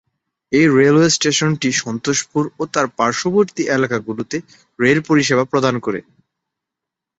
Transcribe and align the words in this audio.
এই 0.51 0.65
রেলওয়ে 0.77 1.09
স্টেশনটি 1.09 1.69
সন্তোষপুর 1.81 2.43
ও 2.59 2.73
তার 2.73 2.87
পার্শ্ববর্তী 2.97 3.63
এলাকাগুলিতে 3.69 4.37
রেল 4.79 4.99
পরিষেবা 5.07 5.43
প্রদান 5.51 5.75
করে। 5.85 5.99